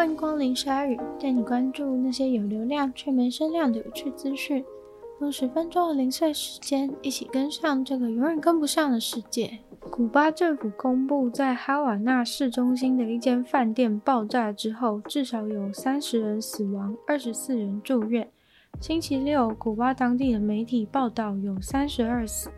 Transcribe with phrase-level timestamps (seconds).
[0.00, 4.64] 欢迎光临鲨鱼，带你关注那些有流量却没声量的有趣资讯。
[5.20, 9.58] 用十分钟的零碎时间，一起跟上这个永远跟不上的世界。
[9.90, 18.26] 古巴政府公布，在哈瓦那市中心的一间饭店爆炸之后，至少有三十人死亡，二十四人住院。
[18.80, 22.48] 星期六，古巴当地的媒体报道有三十二死，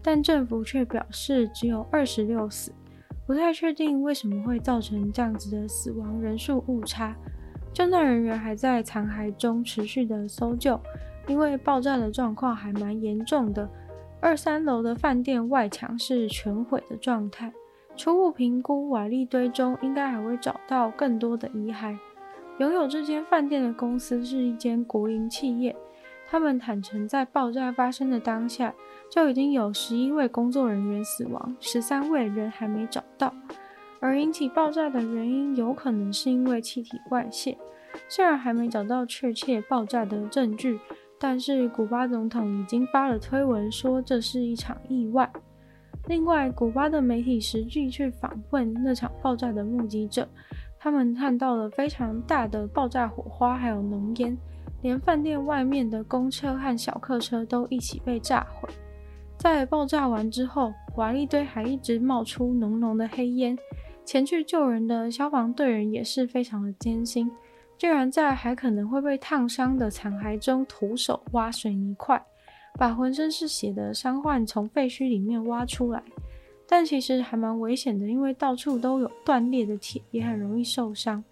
[0.00, 2.72] 但政府却表示只有二十六死。
[3.26, 7.16] 不太确定为什么会造成这样子的死亡人数误差。
[7.72, 10.80] 救难人员还在残骸中持续的搜救，
[11.26, 13.68] 因为爆炸的状况还蛮严重的。
[14.20, 17.52] 二三楼的饭店外墙是全毁的状态。
[17.96, 21.96] 初步评估，瓦砾堆中应该还会找到更多的遗骸。
[22.58, 25.74] 拥有这间饭店的公司是一间国营企业，
[26.28, 28.74] 他们坦承在爆炸发生的当下。
[29.08, 33.32] 就已经有十一位工作人员死亡，十三位人还没找到。
[34.00, 37.56] 而引起爆炸的原因有可能是因为气体外泄。
[38.08, 40.80] 虽然还没找到确切爆炸的证据，
[41.20, 45.30] 但是古巴总统已经发了推文说这是一场意外。
[46.08, 50.28] 另外，古巴的媒体实际去访问那场爆炸的目击者，
[50.80, 54.36] 他们看到了非常大的爆炸火花，还有浓烟，
[54.82, 58.68] 连饭店外面的公车和小客车都一起被炸毁。
[59.38, 63.56] 在爆炸完之后，瓦砾堆还一直冒出浓浓的黑烟。
[64.04, 67.30] 前去救人的消防队员也是非常的艰辛，
[67.76, 72.24] 居然在还可能会被烫伤的残骸中徒手挖水泥块，
[72.78, 76.02] 把浑身是血的伤患从废墟里面挖出来。
[76.68, 81.22] 但其实还蛮危险的，因为到处都有断裂的铁，也很容易受伤。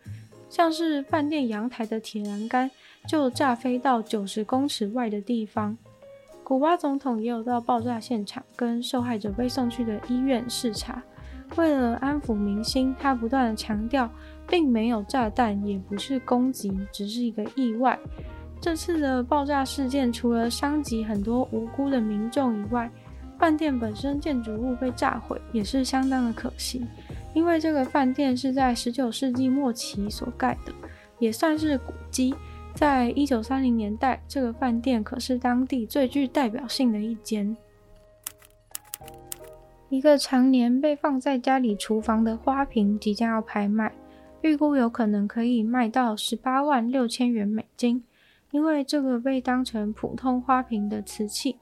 [0.55, 2.71] 像是饭店阳台的铁栏杆
[3.09, 5.77] 就炸飞到九十公尺外的地方。
[6.45, 11.03] 古巴总统也有到爆炸现场，跟受害者被送去的医院视察。
[11.57, 14.09] 为了安抚民心，他不断地强调，
[14.47, 17.99] 并没有炸弹，也不是攻击，只是一个意外。
[18.61, 22.89] 这次的爆炸事件除了伤及很多无辜的民众以外，
[23.41, 26.87] 饭店本身建筑物被炸毁也是相当的可惜，
[27.35, 30.73] 因为这个饭店是在十九世纪末期所盖的，
[31.19, 32.35] 也算是古迹。
[32.75, 37.57] 在一九三零年代，这个饭店可是当地最具代表性的一间。
[39.89, 43.93] 一个常年被放在家里厨房的花瓶即将要拍卖，
[44.41, 48.03] 预估有可能可以卖到十八万六千元美金。
[48.51, 51.59] 因为这个被当成普通花瓶的瓷器，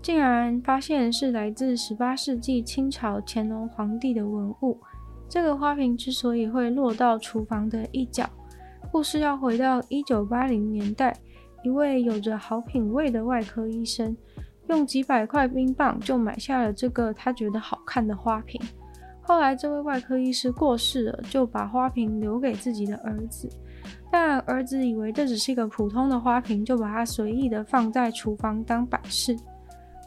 [0.00, 4.78] 竟然发现是来自十八世纪清朝乾隆皇帝的文物。
[5.32, 8.28] 这个花瓶之所以会落到厨房的一角，
[8.90, 11.16] 故事要回到一九八零年代，
[11.64, 14.14] 一位有着好品味的外科医生，
[14.68, 18.60] 用几百块冰棒就买下了这个他觉得好看的花瓶。
[19.22, 23.48] 后来这位外科医师过世了，就把花瓶留给自己的儿子，
[24.10, 29.34] 但儿子以为这只是一个普通的花瓶，就把它随意的放在厨房当摆饰。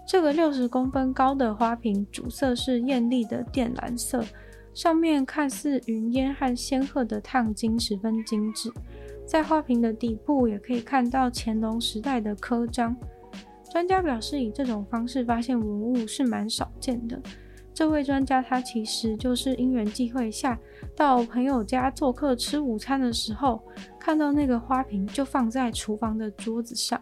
[0.08, 4.24] 这个六十公分高的花瓶主色是艳丽的靛蓝色。
[4.76, 8.70] 上面看似云烟和仙鹤的烫金十分精致，
[9.26, 12.94] 在花瓶的底部也可以看到乾隆时代的刻章。
[13.72, 17.18] 专家表示，以这种方式发现文物是蛮少见的。
[17.74, 20.60] 这位专家他其实就是因缘际会下
[20.94, 23.64] 到朋友家做客吃午餐的时候，
[23.98, 27.00] 看到那个花瓶就放在厨房的桌子上，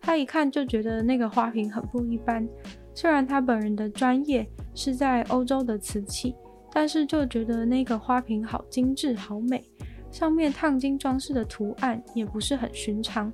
[0.00, 2.48] 他一看就觉得那个花瓶很不一般。
[2.94, 6.36] 虽然他本人的专业是在欧洲的瓷器。
[6.72, 9.64] 但是就觉得那个花瓶好精致、好美，
[10.10, 13.32] 上面烫金装饰的图案也不是很寻常，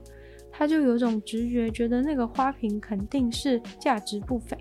[0.51, 4.57] 他就有种直觉，觉得那个花瓶肯定是价值不菲。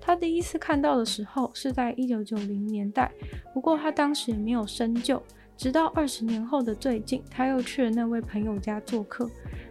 [0.00, 3.10] 他第一次看到的时候是在一九九零年代，
[3.52, 5.22] 不过他当时也没有深究，
[5.56, 9.28] 直到二十年后的最近，他又去了那位朋友家做客，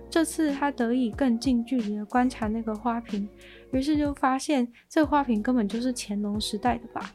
[0.10, 3.28] 这次他得以更近距离的观察那个花瓶，
[3.72, 7.14] 于是就发现这花瓶根本就是乾隆时代的吧。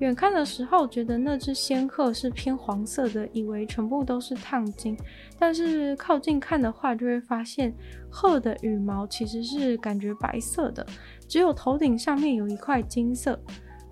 [0.00, 4.96] 远看的时候，觉得那只仙鹤是偏黄色的，以为全部都是烫金。
[5.38, 7.74] 但是靠近看的话，就会发现
[8.08, 10.86] 鹤的羽毛其实是感觉白色的，
[11.26, 13.38] 只有头顶上面有一块金色。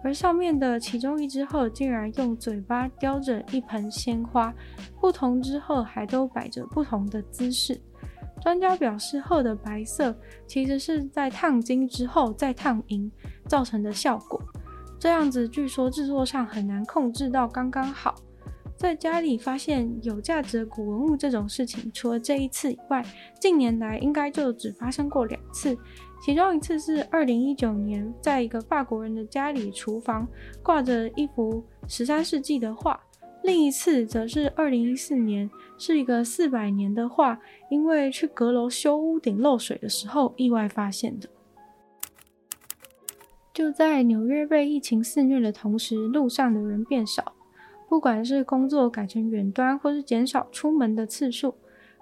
[0.05, 4.55] 而上面的其中一只鹤竟然用嘴巴叼着一盆鲜花，
[5.01, 7.81] 不同只鹤还都摆着不同的姿势。
[8.41, 10.15] 专家表示，鹤的白色
[10.47, 13.11] 其实是在烫金之后再烫银
[13.49, 14.41] 造成的效果。
[15.07, 18.13] 这样子，据说制作上很难控制到刚刚好。
[18.77, 23.07] 在家里发现有价值的古文物这种事情，除了这一次以外，
[23.41, 25.79] 近年来应该就只发生过两次。
[26.21, 30.27] 其中一次是二零一九年，在一个法国人的家里厨房
[30.61, 33.01] 挂着一幅十三世纪的画，
[33.45, 35.49] 另一次则是二零一四年，
[35.79, 37.39] 是一个四百年的画，
[37.71, 41.29] 因为去阁楼修屋顶漏水的时候意外发现的。
[43.57, 47.33] 就在纽约被疫情肆虐的同时，路上的人变少，
[47.89, 51.55] 不管是工作改成远端，或是减少出门的次数，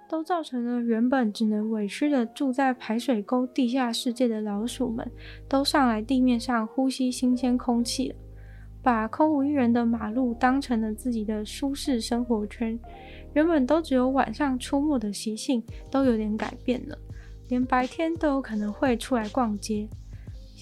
[0.09, 5.09] 都造成了原本只能委屈的住在排水沟地下世界的老鼠们，
[5.49, 8.17] 都上来地面上呼吸新鲜空气了，
[8.83, 12.77] 把空无一人的马路当成了自己的舒适生活圈。
[13.35, 16.99] 原本都只有晚上出没的习性，都有点改变了，
[17.49, 19.89] 连白天都有可能会出来逛街。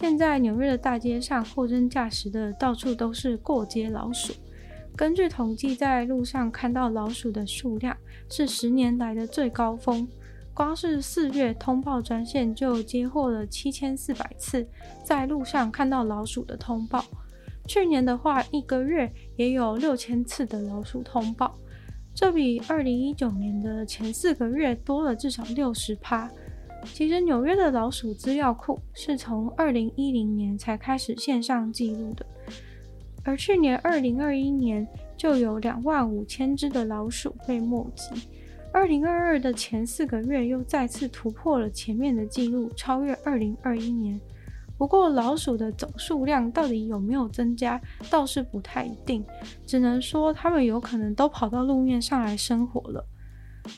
[0.02, 4.32] 现在纽约的大街上货真价实的到处都是过街老鼠。
[4.96, 7.96] 根据统计，在路上看到老鼠的数量
[8.28, 10.08] 是十年来的最高峰。
[10.52, 14.66] 光是四月通报专线就接获了七千四百次
[15.04, 17.04] 在路上看到老鼠的通报。
[17.68, 21.56] 去年的话，一个月也有六千次的老鼠通报，
[22.12, 26.28] 这比二零一九年的前四个月多了至少六十趴。
[26.84, 32.26] 其实纽约的老鼠资料库是从二零一零年才开始线上记录的，
[33.24, 34.86] 而去年二零二一年
[35.16, 38.28] 就有两万五千只的老鼠被没迹，
[38.72, 44.20] 二零二二的前四个月又再次突破了前面的记录，超越二零二一年。
[44.76, 47.80] 不过老鼠的总数量到底有没有增加，
[48.10, 49.24] 倒是不太一定，
[49.64, 53.06] 只能说它们有可能都跑到路面上来生活了。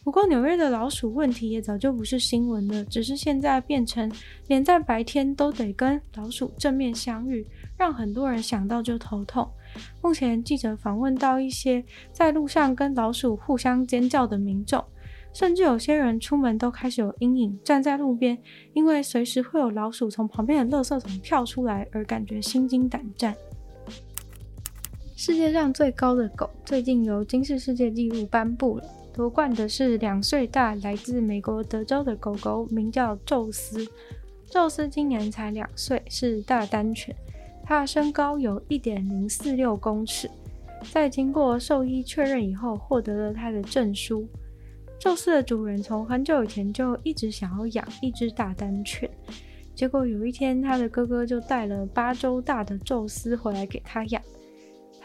[0.03, 4.11] 不过，纽约的老鼠问题也早就不是新闻了，只是现在变成
[4.49, 7.47] 连在白天都得跟老鼠正面相遇，
[7.77, 9.49] 让很多人想到就头痛。
[10.01, 14.83] 目前记者访问到一些在路上跟老鼠互相尖叫的民众，
[15.33, 18.39] 甚至有些人出门都开始有阴影，站在路边，
[18.73, 23.35] 因为随时会有老鼠从旁边的垃圾桶跳出来而感觉心惊胆战。
[25.17, 28.85] 世界上最高的狗最近由金氏世界纪录颁布了。
[29.15, 33.87] 夺冠的是两岁大，来自美国德州的狗狗，名叫宙斯。
[34.51, 37.15] 宙斯今年才两岁，是大丹犬，
[37.63, 40.29] 它身高有一点零四六公尺。
[40.91, 44.27] 在经过兽医确认以后，获得了它的证书。
[44.99, 49.09] 宙斯的主人从很久以前就一直想要养一只大丹犬，
[49.77, 54.21] 结果有一天，他的哥哥就带了八周大的宙斯回来给他养。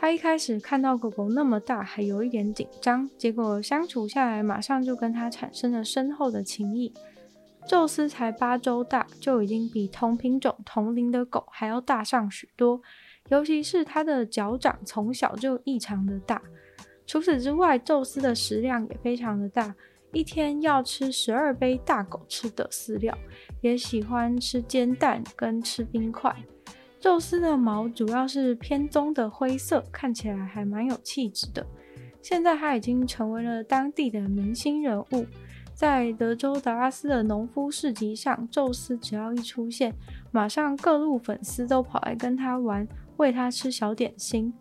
[0.01, 6.93] 他一开始看到狗狗那么大，还有一点紧张，结果相处下来，马上就跟他产生了深厚的情谊。
[7.67, 12.81] 宙斯才八周大，就已经比同品种同龄的狗还要大上许多，
[13.27, 16.41] 尤其是他的脚掌从小就异常的大。
[17.05, 19.75] 除此之外，宙斯的食量也非常的大，
[20.13, 23.15] 一天要吃十二杯大狗吃的饲料，
[23.59, 26.33] 也喜欢吃煎蛋跟吃冰块。
[26.99, 31.65] 宙斯的毛主要是偏棕的灰色，看起来还蛮有气质的。
[32.21, 35.25] 现在他已经成为了当地的明星人物，
[35.73, 39.95] 在德州达拉斯的农夫市集上，宙斯只要一出现，
[40.29, 42.85] 马上各路粉丝都跑来跟他玩，
[43.15, 44.53] 喂他吃小点心。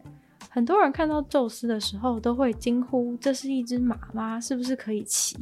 [0.48, 4.40] 很多人看到宙斯的时候都会惊呼：“这是一只马吗？
[4.40, 5.36] 是不是可以骑？”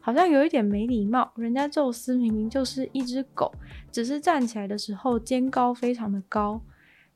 [0.00, 3.52] 好像有一点没礼貌，人家宙斯明明就是一只狗，
[3.92, 6.60] 只是站起来的时候肩高非常的高。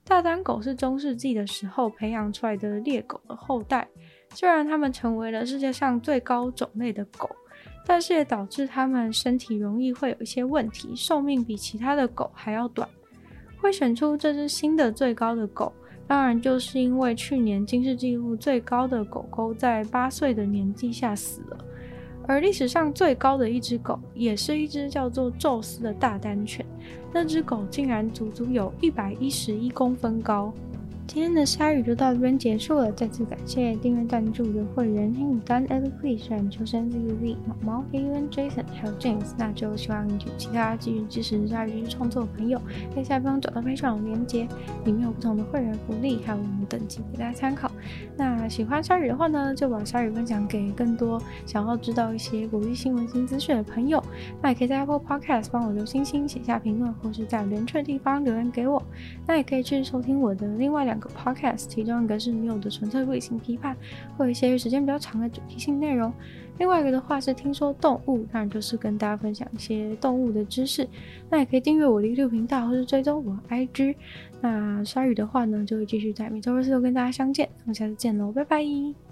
[0.04, 3.88] 大丹狗是中世纪的时候培养出来的猎狗的后代，
[4.34, 7.34] 虽然它们成为了世界上最高种类的狗，
[7.86, 12.86] 但是也导致它们身体容易会有一些问题，寿命比其他的狗还要短。
[13.56, 15.72] 会选出这只新的最高的狗，
[16.06, 21.64] 当然就是因为去年金氏纪录最高的狗狗在八岁的年纪下死了。
[22.26, 26.64] 而历史上最高的一只狗，也是一只叫做宙斯的大丹犬，
[27.12, 30.52] 那只狗竟然足足有一百一十一公分高。
[31.06, 39.32] 今天的鲨鱼就到这边结束了，再次感谢订阅赞助的会员黑牡丹、Ellie Please、冉求生、ZZZ、毛毛、黑渊、Jason 还有 James。
[39.38, 42.60] 那就希望有其他继续支持鲨鱼创作的朋友，
[42.96, 44.48] 在下方找到 Patreon 的链接，
[44.84, 47.70] 里面有不同的会员福利，还有我们等级给大家参考。
[48.16, 54.02] 那喜欢鲨鱼的话呢，就把鲨鱼分享给更多想要知道一些国际新闻新资讯的朋友。
[54.42, 58.82] 那也可以在 Apple Podcast 帮我留星星、写下评论，或是在连串地方留言给我。
[59.26, 60.94] 那也可以去收听我的另外两。
[61.04, 63.76] 个 podcast，其中一个是女友的纯粹理性批判，
[64.16, 66.10] 会有一些时间比较长的主题性内容；
[66.56, 70.88] 另外一个的话是听说动物，当然就是跟大家分享一些动物的知识。
[71.28, 73.96] 那也可以订阅我的 YouTube 频道，或是追踪我 IG。
[74.40, 77.48] 那鲨鱼的话呢，就会继续在每周二、四、六跟大家相见。
[77.64, 79.03] 那么下次见喽，拜拜。